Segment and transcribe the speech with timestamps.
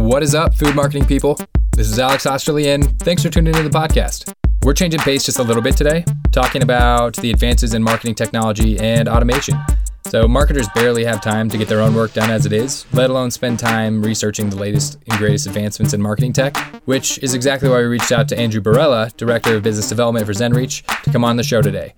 [0.00, 1.38] What is up, food marketing people?
[1.76, 4.32] This is Alex Osterly, and thanks for tuning into the podcast.
[4.64, 8.78] We're changing pace just a little bit today, talking about the advances in marketing technology
[8.78, 9.58] and automation.
[10.06, 13.10] So, marketers barely have time to get their own work done as it is, let
[13.10, 17.68] alone spend time researching the latest and greatest advancements in marketing tech, which is exactly
[17.68, 21.24] why we reached out to Andrew Barella, Director of Business Development for ZenReach, to come
[21.24, 21.94] on the show today.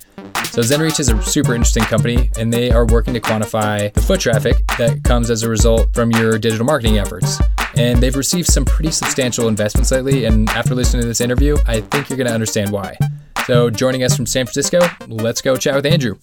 [0.50, 4.20] So ZenReach is a super interesting company, and they are working to quantify the foot
[4.20, 7.41] traffic that comes as a result from your digital marketing efforts.
[7.74, 11.80] And they've received some pretty substantial investments lately, and after listening to this interview, I
[11.80, 12.98] think you're going to understand why.
[13.46, 16.19] So joining us from San Francisco, let's go chat with Andrew.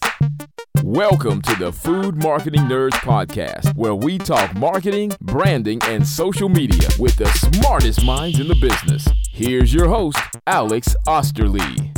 [0.92, 6.90] Welcome to the Food Marketing Nerds Podcast, where we talk marketing, branding, and social media
[6.98, 9.08] with the smartest minds in the business.
[9.30, 10.18] Here's your host,
[10.48, 11.94] Alex Osterly.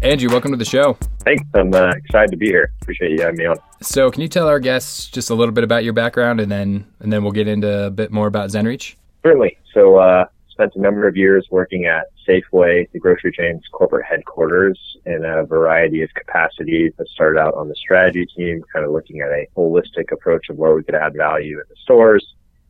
[0.00, 0.96] Andrew, welcome to the show.
[1.24, 1.42] Thanks.
[1.54, 2.72] I'm uh, excited to be here.
[2.82, 3.56] Appreciate you having me on.
[3.82, 6.86] So, can you tell our guests just a little bit about your background, and then
[7.00, 8.94] and then we'll get into a bit more about ZenReach?
[9.24, 9.58] Certainly.
[9.72, 14.78] So, uh, spent a number of years working at Safeway, the grocery chain's corporate headquarters,
[15.04, 16.92] in a variety of capacities.
[16.98, 20.56] I started out on the strategy team, kind of looking at a holistic approach of
[20.56, 22.24] where we could add value in the stores,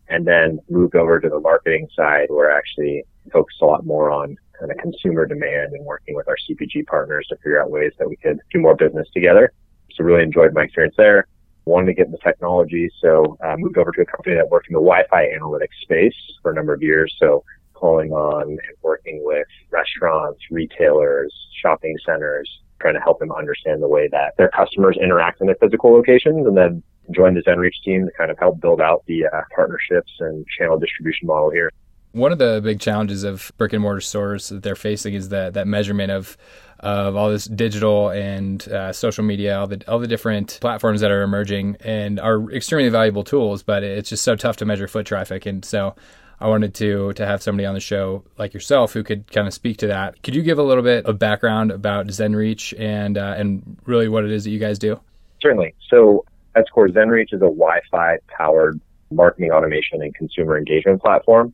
[0.08, 4.10] and then moved over to the marketing side, where I actually focused a lot more
[4.10, 7.92] on kind of consumer demand and working with our CPG partners to figure out ways
[7.98, 9.52] that we could do more business together.
[9.94, 11.26] So really enjoyed my experience there.
[11.66, 14.74] Wanted to get into technology, so uh, moved over to a company that worked in
[14.74, 17.14] the Wi-Fi analytics space for a number of years.
[17.18, 17.42] So
[17.84, 22.48] calling on and working with restaurants, retailers, shopping centers,
[22.80, 26.46] trying to help them understand the way that their customers interact in their physical locations,
[26.46, 30.10] and then joined the ZenReach team to kind of help build out the uh, partnerships
[30.20, 31.70] and channel distribution model here.
[32.12, 35.52] One of the big challenges of brick and mortar stores that they're facing is that
[35.52, 36.38] that measurement of
[36.80, 41.10] of all this digital and uh, social media, all the all the different platforms that
[41.10, 45.04] are emerging and are extremely valuable tools, but it's just so tough to measure foot
[45.04, 45.44] traffic.
[45.44, 45.94] And so,
[46.40, 49.54] I wanted to to have somebody on the show like yourself who could kind of
[49.54, 50.22] speak to that.
[50.22, 54.24] Could you give a little bit of background about ZenReach and uh, and really what
[54.24, 55.00] it is that you guys do?
[55.40, 55.74] Certainly.
[55.90, 56.24] So,
[56.54, 58.80] at core, ZenReach is a Wi-Fi powered
[59.10, 61.52] marketing automation and consumer engagement platform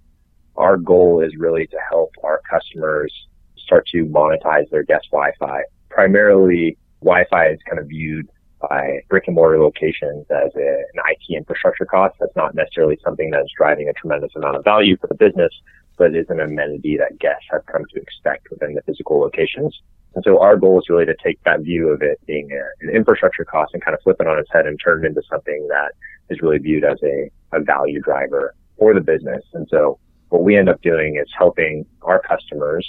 [0.61, 3.13] our goal is really to help our customers
[3.57, 5.63] start to monetize their guest Wi-Fi.
[5.89, 8.29] Primarily, Wi-Fi is kind of viewed
[8.61, 12.17] by brick and mortar locations as a, an IT infrastructure cost.
[12.21, 15.53] That's not necessarily something that's driving a tremendous amount of value for the business,
[15.97, 19.81] but is an amenity that guests have come to expect within the physical locations.
[20.15, 22.95] And so our goal is really to take that view of it being a, an
[22.95, 25.67] infrastructure cost and kind of flip it on its head and turn it into something
[25.69, 25.93] that
[26.29, 29.45] is really viewed as a, a value driver for the business.
[29.55, 29.99] And so
[30.31, 32.87] what we end up doing is helping our customers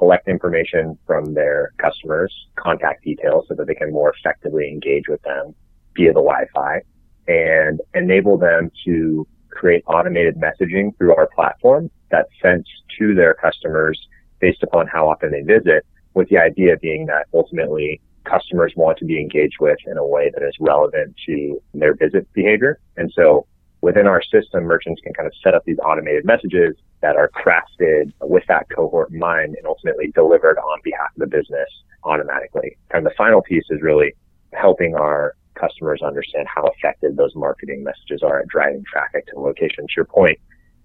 [0.00, 5.20] collect information from their customers, contact details so that they can more effectively engage with
[5.22, 5.54] them
[5.94, 6.80] via the Wi-Fi
[7.28, 12.66] and enable them to create automated messaging through our platform that's sent
[12.98, 14.00] to their customers
[14.40, 15.84] based upon how often they visit
[16.14, 20.30] with the idea being that ultimately customers want to be engaged with in a way
[20.32, 22.80] that is relevant to their visit behavior.
[22.96, 23.46] And so
[23.80, 28.12] within our system, merchants can kind of set up these automated messages that are crafted
[28.20, 31.68] with that cohort in mind and ultimately delivered on behalf of the business
[32.04, 32.76] automatically.
[32.90, 34.14] And the final piece is really
[34.52, 39.40] helping our customers understand how effective those marketing messages are at driving traffic to the
[39.40, 39.86] location.
[39.86, 40.38] To your point,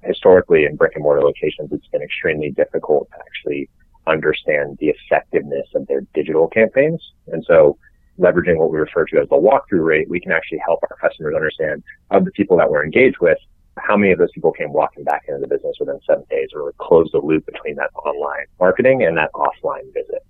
[0.03, 3.69] historically in brick and mortar locations, it's been extremely difficult to actually
[4.07, 7.01] understand the effectiveness of their digital campaigns.
[7.27, 7.77] And so
[8.19, 11.35] leveraging what we refer to as the walkthrough rate, we can actually help our customers
[11.35, 13.37] understand of the people that we're engaged with,
[13.77, 16.61] how many of those people came walking back into the business within seven days or
[16.61, 20.25] really close the loop between that online marketing and that offline visit.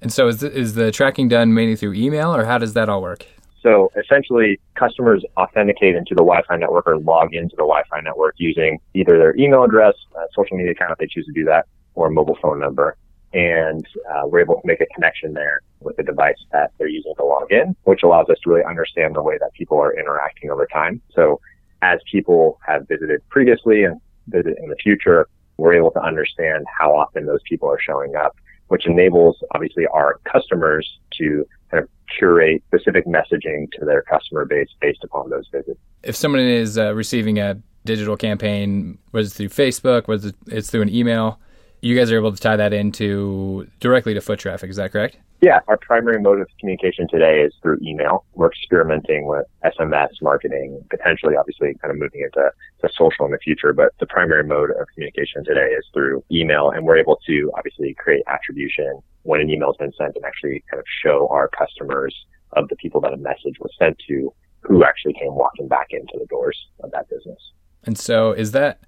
[0.00, 2.88] And so is the, is the tracking done mainly through email or how does that
[2.88, 3.26] all work?
[3.62, 8.78] So essentially, customers authenticate into the Wi-Fi network or log into the Wi-Fi network using
[8.94, 9.94] either their email address,
[10.36, 11.66] social media account if they choose to do that,
[11.96, 12.96] or a mobile phone number
[13.32, 17.14] and uh, we're able to make a connection there with the device that they're using
[17.16, 20.50] to log in, which allows us to really understand the way that people are interacting
[20.50, 21.00] over time.
[21.14, 21.40] So
[21.82, 26.94] as people have visited previously and visit in the future, we're able to understand how
[26.94, 28.36] often those people are showing up,
[28.68, 31.88] which enables obviously our customers to kind of
[32.18, 35.78] curate specific messaging to their customer base based upon those visits.
[36.02, 40.70] If someone is uh, receiving a digital campaign, whether it's through Facebook, whether it it's
[40.70, 41.40] through an email,
[41.86, 44.70] you guys are able to tie that into directly to foot traffic.
[44.70, 45.18] Is that correct?
[45.40, 48.24] Yeah, our primary mode of communication today is through email.
[48.34, 52.50] We're experimenting with SMS marketing, potentially, obviously, kind of moving into
[52.80, 53.72] to social in the future.
[53.72, 57.94] But the primary mode of communication today is through email, and we're able to obviously
[57.94, 62.14] create attribution when an email has been sent and actually kind of show our customers
[62.54, 66.14] of the people that a message was sent to who actually came walking back into
[66.18, 67.52] the doors of that business.
[67.84, 68.80] And so, is that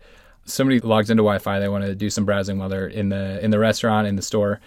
[0.48, 3.50] somebody logs into Wi-Fi, they want to do some browsing while they're in the in
[3.50, 4.60] the restaurant in the store,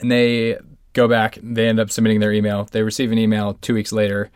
[0.00, 0.58] and they
[0.92, 2.64] go back, they end up submitting their email.
[2.72, 4.30] They receive an email two weeks later,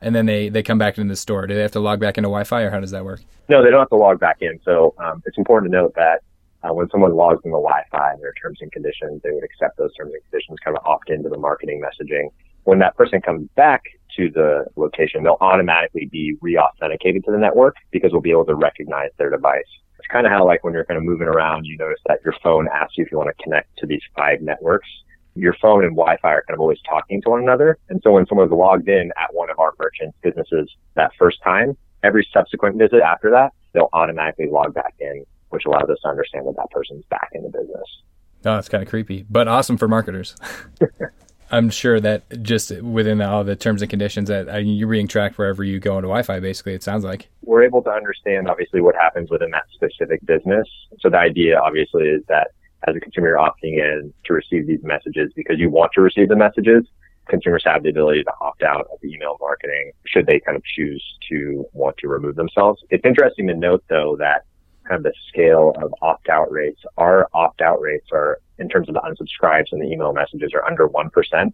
[0.00, 1.46] and then they they come back into the store.
[1.46, 3.20] Do they have to log back into Wi-Fi, or how does that work?
[3.48, 4.58] No, they don't have to log back in.
[4.64, 6.22] So um, it's important to note that
[6.62, 10.12] uh, when someone logs into Wi-Fi, their terms and conditions, they would accept those terms
[10.14, 12.30] and conditions, kind of opt into the marketing messaging.
[12.64, 13.84] When that person comes back
[14.16, 18.56] to the location, they'll automatically be re-authenticated to the network because we'll be able to
[18.56, 19.62] recognize their device.
[19.98, 22.34] It's kind of how like when you're kind of moving around, you notice that your
[22.42, 24.88] phone asks you if you want to connect to these five networks.
[25.34, 27.78] Your phone and Wi-Fi are kind of always talking to one another.
[27.88, 31.76] And so when someone's logged in at one of our merchants businesses that first time,
[32.02, 36.46] every subsequent visit after that, they'll automatically log back in, which allows us to understand
[36.46, 38.02] that that person's back in the business.
[38.44, 40.36] Oh, that's kind of creepy, but awesome for marketers.
[41.50, 45.38] I'm sure that just within all the terms and conditions that uh, you're being tracked
[45.38, 46.40] wherever you go into Wi-Fi.
[46.40, 50.68] Basically, it sounds like we're able to understand obviously what happens within that specific business.
[51.00, 52.48] So the idea obviously is that
[52.86, 56.28] as a consumer, you're opting in to receive these messages because you want to receive
[56.28, 56.84] the messages.
[57.28, 61.02] Consumers have the ability to opt out of email marketing should they kind of choose
[61.30, 62.82] to want to remove themselves.
[62.90, 64.44] It's interesting to note though that
[64.86, 68.88] kind of the scale of opt out rates, our opt out rates are in terms
[68.88, 71.10] of the unsubscribes and the email messages are under 1%.
[71.32, 71.52] And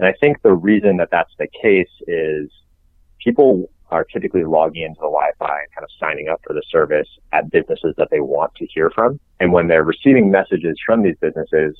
[0.00, 2.50] I think the reason that that's the case is
[3.22, 7.08] people are typically logging into the Wi-Fi and kind of signing up for the service
[7.32, 9.20] at businesses that they want to hear from.
[9.40, 11.76] And when they're receiving messages from these businesses,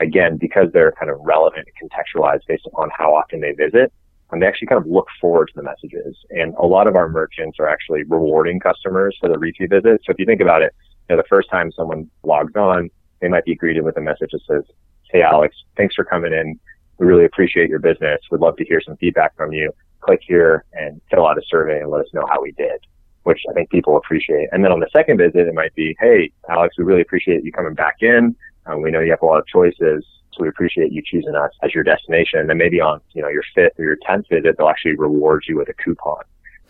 [0.00, 3.92] again, because they're kind of relevant and contextualized based upon how often they visit,
[4.30, 6.16] and they actually kind of look forward to the messages.
[6.30, 10.04] And a lot of our merchants are actually rewarding customers for the repeat visits.
[10.06, 10.74] So if you think about it,
[11.08, 14.30] you know, the first time someone logs on, they might be greeted with a message
[14.32, 14.64] that says,
[15.10, 16.58] Hey, Alex, thanks for coming in.
[16.98, 18.20] We really appreciate your business.
[18.30, 19.72] We'd love to hear some feedback from you.
[20.06, 22.80] Click here and fill out a survey and let us know how we did,
[23.24, 24.48] which I think people appreciate.
[24.52, 27.50] And then on the second visit, it might be, Hey, Alex, we really appreciate you
[27.50, 28.36] coming back in.
[28.66, 30.04] Um, we know you have a lot of choices.
[30.32, 32.40] So we appreciate you choosing us as your destination.
[32.40, 35.44] And then maybe on, you know, your fifth or your tenth visit, they'll actually reward
[35.48, 36.22] you with a coupon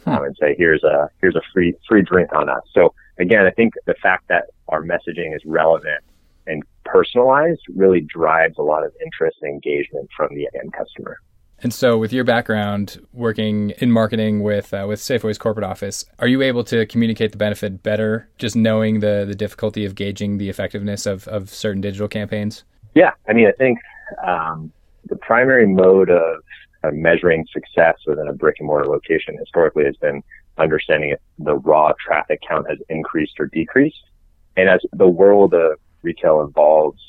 [0.04, 0.10] hmm.
[0.10, 2.62] um, and say, here's a, here's a free, free drink on us.
[2.72, 6.02] So again, I think the fact that our messaging is relevant
[6.46, 11.18] and personalized really drives a lot of interest and engagement from the end customer.
[11.62, 16.28] And so, with your background working in marketing with uh, with Safeway's corporate office, are
[16.28, 20.50] you able to communicate the benefit better, just knowing the the difficulty of gauging the
[20.50, 22.64] effectiveness of, of certain digital campaigns?
[22.94, 23.78] Yeah, I mean, I think
[24.26, 24.70] um,
[25.06, 26.42] the primary mode of,
[26.82, 30.22] of measuring success within a brick and mortar location historically has been
[30.58, 34.04] understanding if the raw traffic count has increased or decreased.
[34.56, 37.00] And as the world of retail evolves,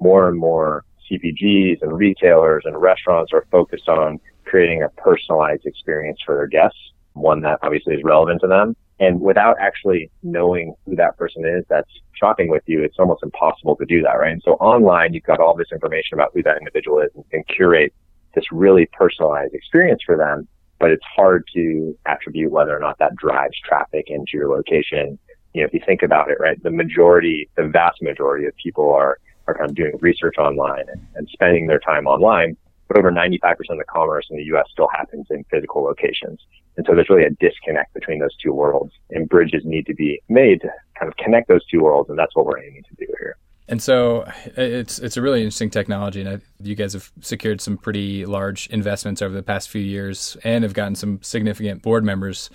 [0.00, 6.20] more and more CPGs and retailers and restaurants are focused on creating a personalized experience
[6.24, 6.78] for their guests,
[7.14, 8.76] one that obviously is relevant to them.
[9.00, 13.76] And without actually knowing who that person is that's shopping with you, it's almost impossible
[13.76, 14.32] to do that, right?
[14.32, 17.46] And so online, you've got all this information about who that individual is and, and
[17.48, 17.92] curate
[18.34, 20.46] this really personalized experience for them.
[20.78, 25.18] But it's hard to attribute whether or not that drives traffic into your location.
[25.54, 28.92] You know, if you think about it, right, the majority, the vast majority of people
[28.92, 32.56] are are kind of doing research online and, and spending their time online.
[32.88, 34.66] But over 95% of the commerce in the U.S.
[34.70, 36.40] still happens in physical locations.
[36.76, 40.20] And so there's really a disconnect between those two worlds and bridges need to be
[40.28, 40.68] made to
[40.98, 42.10] kind of connect those two worlds.
[42.10, 43.36] And that's what we're aiming to do here.
[43.66, 48.26] And so it's it's a really interesting technology, and you guys have secured some pretty
[48.26, 52.50] large investments over the past few years, and have gotten some significant board members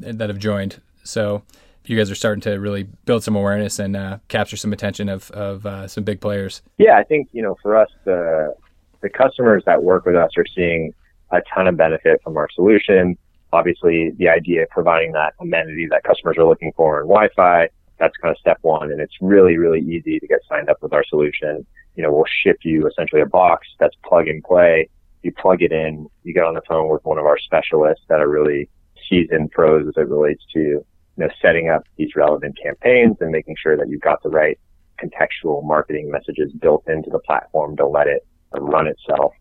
[0.00, 0.80] that have joined.
[1.02, 1.42] So
[1.86, 5.30] you guys are starting to really build some awareness and uh, capture some attention of,
[5.32, 6.62] of uh, some big players.
[6.78, 8.54] Yeah, I think you know for us the
[9.02, 10.94] the customers that work with us are seeing
[11.30, 13.18] a ton of benefit from our solution.
[13.52, 18.16] Obviously, the idea of providing that amenity that customers are looking for in Wi-Fi, that's
[18.16, 21.04] kind of step one, and it's really really easy to get signed up with our
[21.04, 21.66] solution.
[21.96, 24.88] You know, we'll ship you essentially a box that's plug and play.
[25.22, 28.20] You plug it in, you get on the phone with one of our specialists that
[28.20, 28.68] are really
[29.08, 30.84] seasoned pros as it relates to
[31.16, 34.58] you know, setting up these relevant campaigns and making sure that you've got the right
[35.02, 39.32] contextual marketing messages built into the platform to let it run itself.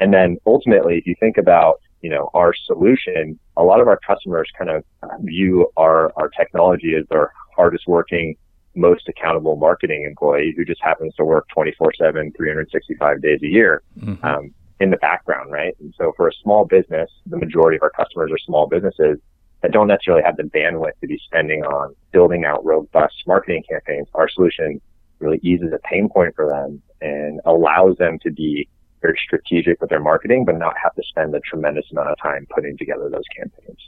[0.00, 3.98] And then ultimately, if you think about, you know, our solution, a lot of our
[4.06, 4.84] customers kind of
[5.20, 8.36] view our, our technology as their hardest working,
[8.74, 13.82] most accountable marketing employee who just happens to work 24 7, 365 days a year.
[13.98, 14.24] Mm-hmm.
[14.24, 15.76] Um, in the background, right?
[15.78, 19.20] And so for a small business, the majority of our customers are small businesses
[19.62, 24.08] that don't necessarily have the bandwidth to be spending on building out robust marketing campaigns,
[24.14, 24.80] our solution
[25.20, 28.68] really eases a pain point for them and allows them to be
[29.00, 32.46] very strategic with their marketing, but not have to spend a tremendous amount of time
[32.54, 33.78] putting together those campaigns.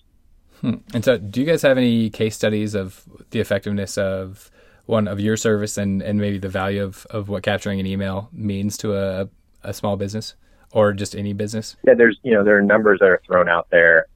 [0.61, 0.95] Hmm.
[0.95, 4.51] And so, do you guys have any case studies of the effectiveness of
[4.87, 8.29] one of your service and, and maybe the value of, of what capturing an email
[8.33, 9.29] means to a,
[9.63, 10.35] a small business
[10.73, 11.77] or just any business?
[11.87, 14.07] Yeah, there's you know there are numbers that are thrown out there,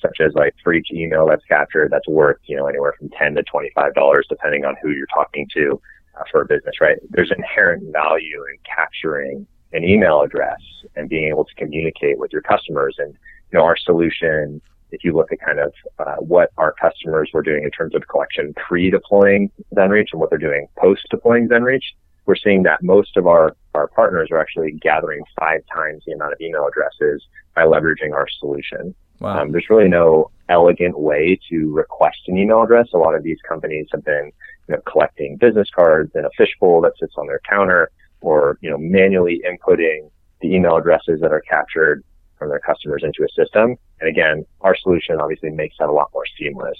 [0.00, 3.34] such as like for each email that's captured, that's worth you know anywhere from ten
[3.34, 5.80] to twenty five dollars, depending on who you're talking to
[6.18, 6.80] uh, for a business.
[6.80, 6.98] Right?
[7.10, 10.60] There's inherent value in capturing an email address
[10.94, 12.96] and being able to communicate with your customers.
[12.98, 13.12] And
[13.52, 14.60] you know our solution
[14.92, 18.06] if you look at kind of uh, what our customers were doing in terms of
[18.08, 21.82] collection pre-deploying ZenReach and what they're doing post-deploying ZenReach,
[22.26, 26.32] we're seeing that most of our, our partners are actually gathering five times the amount
[26.32, 27.22] of email addresses
[27.54, 28.94] by leveraging our solution.
[29.20, 29.40] Wow.
[29.40, 32.88] Um, there's really no elegant way to request an email address.
[32.94, 34.30] A lot of these companies have been
[34.68, 38.70] you know, collecting business cards in a fishbowl that sits on their counter or you
[38.70, 42.02] know manually inputting the email addresses that are captured
[42.38, 43.76] from their customers into a system.
[44.00, 46.78] And again, our solution obviously makes that a lot more seamless.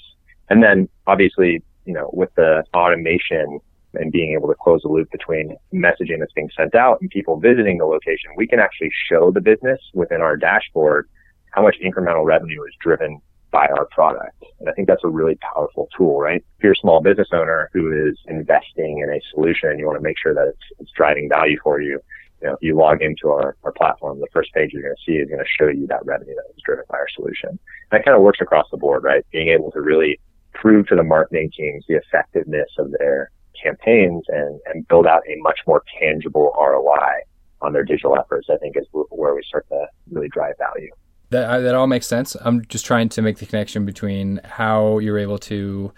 [0.49, 3.59] And then obviously, you know, with the automation
[3.93, 7.39] and being able to close the loop between messaging that's being sent out and people
[7.39, 11.09] visiting the location, we can actually show the business within our dashboard
[11.51, 14.43] how much incremental revenue is driven by our product.
[14.59, 16.43] And I think that's a really powerful tool, right?
[16.57, 20.03] If you're a small business owner who is investing in a solution, you want to
[20.03, 21.99] make sure that it's, it's driving value for you
[22.41, 25.01] you know, if you log into our, our platform, the first page you're going to
[25.05, 27.49] see is going to show you that revenue that was driven by our solution.
[27.49, 27.59] And
[27.91, 29.25] that kind of works across the board, right?
[29.31, 30.19] Being able to really
[30.53, 35.35] prove to the marketing teams the effectiveness of their campaigns and, and build out a
[35.37, 37.23] much more tangible ROI
[37.61, 40.91] on their digital efforts, I think is where we start to really drive value.
[41.29, 42.35] That, that all makes sense.
[42.41, 45.91] I'm just trying to make the connection between how you're able to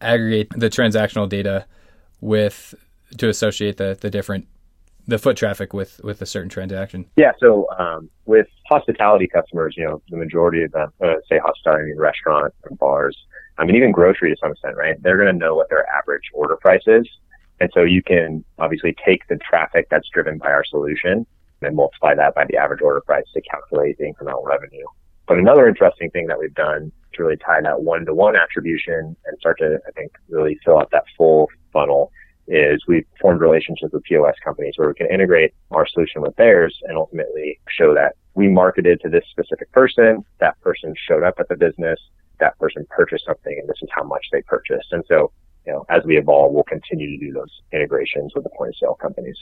[0.00, 1.66] aggregate the transactional data
[2.20, 2.74] with
[3.18, 4.48] to associate the, the different
[5.06, 7.06] the foot traffic with with a certain transaction?
[7.16, 11.92] Yeah, so um, with hospitality customers, you know, the majority of them, uh, say hospitality,
[11.96, 13.16] restaurant, bars,
[13.58, 15.00] I mean, even grocery to some extent, right?
[15.02, 17.08] They're going to know what their average order price is,
[17.60, 21.26] and so you can obviously take the traffic that's driven by our solution
[21.66, 24.84] and multiply that by the average order price to calculate the incremental revenue.
[25.26, 29.58] But another interesting thing that we've done to really tie that one-to-one attribution and start
[29.58, 32.10] to, I think, really fill out that full funnel
[32.46, 36.78] is we've formed relationships with POS companies where we can integrate our solution with theirs
[36.84, 41.48] and ultimately show that we marketed to this specific person, that person showed up at
[41.48, 41.98] the business,
[42.40, 44.92] that person purchased something, and this is how much they purchased.
[44.92, 45.30] And so,
[45.66, 48.76] you know, as we evolve, we'll continue to do those integrations with the point of
[48.76, 49.38] sale companies.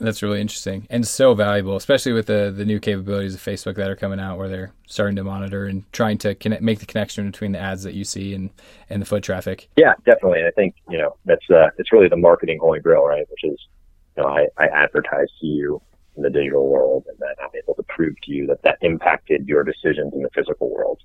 [0.00, 3.90] That's really interesting and so valuable, especially with the the new capabilities of Facebook that
[3.90, 7.30] are coming out, where they're starting to monitor and trying to connect, make the connection
[7.30, 8.50] between the ads that you see and
[8.90, 9.68] and the foot traffic.
[9.76, 10.40] Yeah, definitely.
[10.40, 13.26] And I think you know that's uh, it's really the marketing holy grail, right?
[13.30, 13.58] Which is,
[14.16, 15.80] you know, I, I advertise to you
[16.16, 19.46] in the digital world, and then I'm able to prove to you that that impacted
[19.46, 20.98] your decisions in the physical world.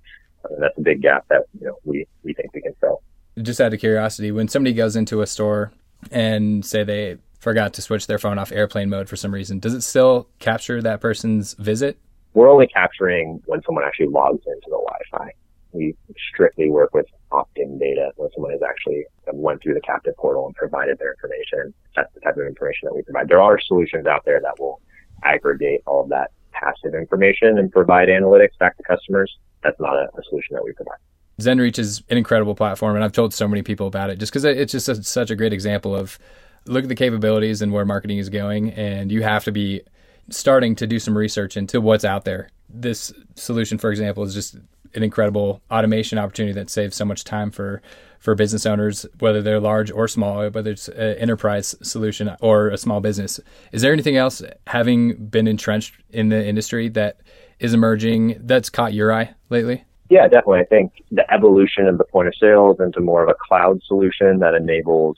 [0.50, 3.02] And that's a big gap that you know we we think we can fill.
[3.42, 5.72] Just out of curiosity, when somebody goes into a store
[6.12, 7.18] and say they
[7.48, 10.82] forgot to switch their phone off airplane mode for some reason, does it still capture
[10.82, 11.98] that person's visit?
[12.34, 15.32] We're only capturing when someone actually logs into the Wi-Fi.
[15.72, 15.96] We
[16.34, 20.56] strictly work with opt-in data when someone has actually went through the captive portal and
[20.56, 21.74] provided their information.
[21.96, 23.30] That's the type of information that we provide.
[23.30, 24.82] There are solutions out there that will
[25.24, 29.34] aggregate all of that passive information and provide analytics back to customers.
[29.64, 30.98] That's not a, a solution that we provide.
[31.40, 34.44] ZenReach is an incredible platform, and I've told so many people about it just because
[34.44, 36.20] it's just a, such a great example of
[36.68, 39.82] look at the capabilities and where marketing is going, and you have to be
[40.30, 42.50] starting to do some research into what's out there.
[42.70, 44.56] This solution, for example, is just
[44.94, 47.82] an incredible automation opportunity that saves so much time for
[48.20, 52.78] for business owners, whether they're large or small, whether it's an enterprise solution or a
[52.78, 53.40] small business.
[53.72, 57.18] Is there anything else, having been entrenched in the industry, that
[57.60, 59.84] is emerging that's caught your eye lately?
[60.10, 60.60] Yeah, definitely.
[60.60, 64.40] I think the evolution of the point of sales into more of a cloud solution
[64.40, 65.18] that enables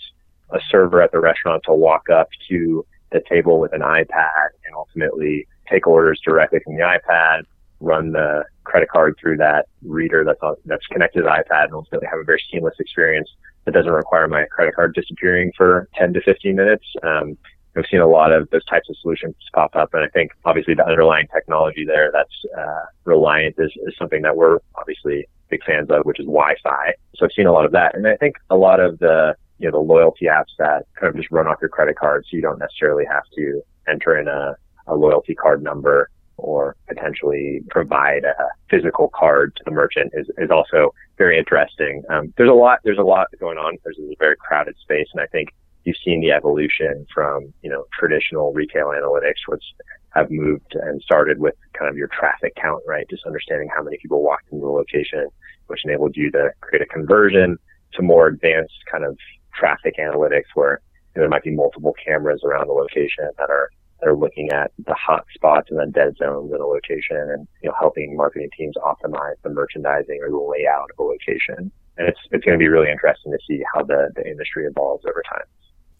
[0.51, 4.75] a server at the restaurant to walk up to the table with an iPad and
[4.75, 7.43] ultimately take orders directly from the iPad,
[7.79, 11.73] run the credit card through that reader that's on, that's connected to the iPad, and
[11.73, 13.29] ultimately have a very seamless experience
[13.65, 16.85] that doesn't require my credit card disappearing for 10 to 15 minutes.
[17.03, 17.37] Um,
[17.75, 20.73] We've seen a lot of those types of solutions pop up, and I think obviously
[20.73, 25.89] the underlying technology there that's uh, reliant is, is something that we're obviously big fans
[25.89, 26.93] of, which is Wi-Fi.
[27.15, 29.69] So I've seen a lot of that, and I think a lot of the you
[29.69, 32.41] know, the loyalty apps that kind of just run off your credit card so you
[32.41, 34.55] don't necessarily have to enter in a,
[34.87, 38.33] a loyalty card number or potentially provide a
[38.69, 42.01] physical card to the merchant is, is also very interesting.
[42.09, 43.77] Um, there's a lot, there's a lot going on.
[43.83, 45.07] There's a very crowded space.
[45.13, 45.49] And I think
[45.83, 49.63] you've seen the evolution from, you know, traditional retail analytics, which
[50.11, 53.05] have moved and started with kind of your traffic count, right?
[53.09, 55.27] Just understanding how many people walked into the location,
[55.67, 57.57] which enabled you to create a conversion
[57.93, 59.17] to more advanced kind of
[59.59, 60.81] traffic analytics where
[61.15, 64.49] you know, there might be multiple cameras around the location that are that are looking
[64.51, 68.15] at the hot spots and then dead zones in a location and you know helping
[68.15, 71.71] marketing teams optimize the merchandising or the layout of a location.
[71.97, 75.05] And it's it's going to be really interesting to see how the, the industry evolves
[75.05, 75.43] over time.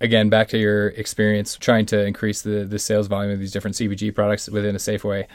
[0.02, 3.76] Again, back to your experience trying to increase the, the sales volume of these different
[3.76, 5.28] CPG products within a Safeway.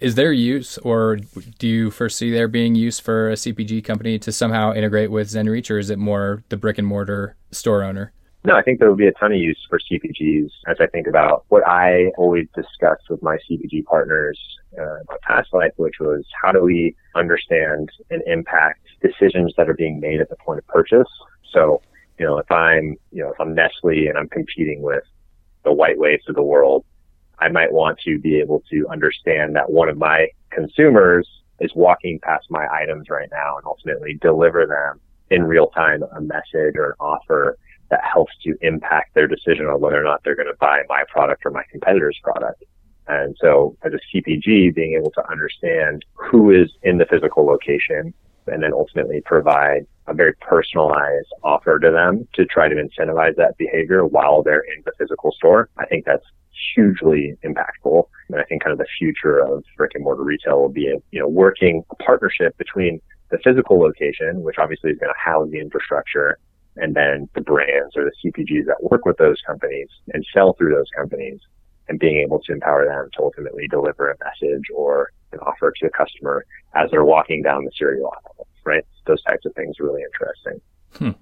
[0.00, 1.16] Is there use, or
[1.58, 5.72] do you foresee there being use for a CPG company to somehow integrate with ZenReach,
[5.72, 8.12] or is it more the brick and mortar store owner?
[8.44, 11.08] No, I think there will be a ton of use for CPGs as I think
[11.08, 14.38] about what I always discuss with my CPG partners
[14.78, 19.68] uh, in my past life, which was how do we understand and impact decisions that
[19.68, 21.08] are being made at the point of purchase.
[21.52, 21.82] So,
[22.20, 25.02] you know, if I'm, you know, if I'm Nestle and I'm competing with
[25.64, 26.84] the WhiteWaves of the world,
[27.40, 31.28] I might want to be able to understand that one of my consumers
[31.60, 36.20] is walking past my items right now and ultimately deliver them in real time a
[36.20, 37.58] message or an offer
[37.90, 41.04] that helps to impact their decision on whether or not they're going to buy my
[41.10, 42.62] product or my competitor's product.
[43.06, 48.12] And so as a CPG, being able to understand who is in the physical location
[48.46, 53.56] and then ultimately provide a very personalized offer to them to try to incentivize that
[53.58, 55.68] behavior while they're in the physical store.
[55.78, 56.24] I think that's
[56.74, 58.04] hugely impactful.
[58.28, 60.96] And I think kind of the future of brick and mortar retail will be a,
[61.10, 63.00] you know, working a partnership between
[63.30, 66.38] the physical location, which obviously is going to house the infrastructure,
[66.76, 70.74] and then the brands or the CPGs that work with those companies and sell through
[70.74, 71.40] those companies
[71.88, 75.86] and being able to empower them to ultimately deliver a message or an offer to
[75.86, 78.84] a customer as they're walking down the cereal aisle, right?
[79.06, 80.60] Those types of things are really interesting.
[80.94, 81.20] Hmm.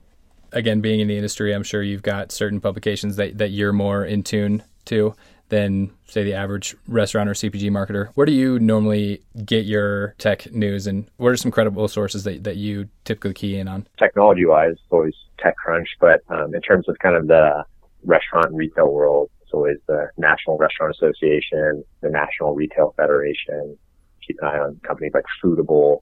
[0.53, 4.05] Again, being in the industry, I'm sure you've got certain publications that, that you're more
[4.05, 5.15] in tune to
[5.49, 8.09] than say the average restaurant or CPG marketer.
[8.15, 12.45] Where do you normally get your tech news and what are some credible sources that,
[12.45, 13.87] that you typically key in on?
[13.99, 17.65] Technology wise, it's always TechCrunch, but um, in terms of kind of the
[18.05, 23.79] restaurant and retail world, it's always the National Restaurant Association, the National Retail Federation.
[24.27, 26.01] Keep an eye on companies like Foodable.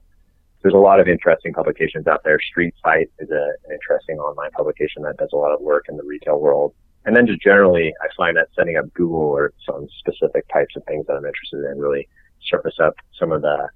[0.63, 2.39] There's a lot of interesting publications out there.
[2.39, 6.03] Street Fight is an interesting online publication that does a lot of work in the
[6.03, 6.73] retail world.
[7.05, 10.83] And then just generally, I find that setting up Google or some specific types of
[10.85, 12.07] things that I'm interested in really
[12.47, 13.69] surface up some of the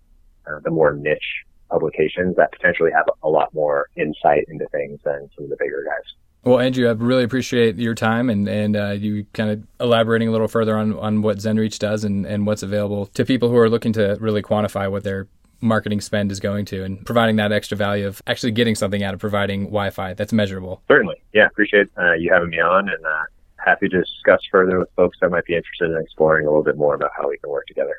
[0.48, 5.30] uh, the more niche publications that potentially have a lot more insight into things than
[5.36, 6.14] some of the bigger guys.
[6.44, 10.32] Well, Andrew, I really appreciate your time and and uh, you kind of elaborating a
[10.32, 13.70] little further on on what ZenReach does and and what's available to people who are
[13.70, 15.28] looking to really quantify what their
[15.62, 19.14] marketing spend is going to and providing that extra value of actually getting something out
[19.14, 20.82] of providing Wi-Fi that's measurable.
[20.88, 21.22] Certainly.
[21.34, 21.48] Yeah.
[21.48, 23.24] Appreciate uh, you having me on and uh,
[23.58, 26.78] happy to discuss further with folks that might be interested in exploring a little bit
[26.78, 27.96] more about how we can work together.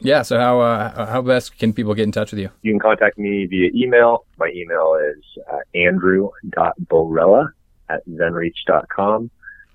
[0.00, 0.22] Yeah.
[0.22, 2.50] So how uh, how best can people get in touch with you?
[2.62, 4.26] You can contact me via email.
[4.38, 7.48] My email is uh, andrew.borella
[7.88, 9.30] at zenreach.com.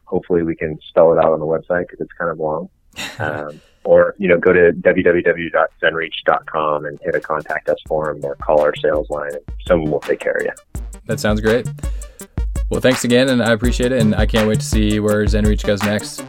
[0.05, 2.69] Hopefully we can spell it out on the website because it's kind of long.
[3.19, 8.61] Um, or you know go to www.zenreach.com and hit a contact us form or call
[8.61, 10.51] our sales line and someone will take care of you
[11.07, 11.67] that sounds great
[12.69, 15.65] well thanks again and i appreciate it and i can't wait to see where zenreach
[15.65, 16.23] goes next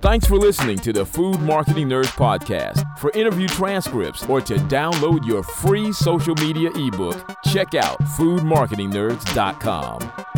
[0.00, 2.84] Thanks for listening to the Food Marketing Nerds podcast.
[2.98, 10.37] For interview transcripts or to download your free social media ebook, check out foodmarketingnerds.com.